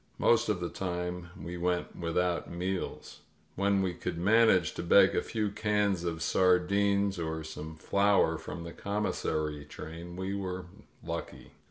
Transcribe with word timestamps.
Most 0.17 0.49
of 0.49 0.59
the 0.59 0.69
time 0.69 1.29
we 1.39 1.57
went 1.57 1.95
without 1.95 2.49
meals. 2.49 3.19
When 3.55 3.83
we 3.83 3.93
could 3.93 4.17
manage 4.17 4.73
to 4.73 4.81
beg 4.81 5.15
a 5.15 5.21
few 5.21 5.51
cans 5.51 6.03
of 6.03 6.23
sardines 6.23 7.19
or 7.19 7.43
some 7.43 7.75
flour 7.75 8.39
from 8.39 8.63
the 8.63 8.73
commissary 8.73 9.63
train 9.63 10.15
we 10.15 10.33
were 10.33 10.65
lucky. 11.03 11.51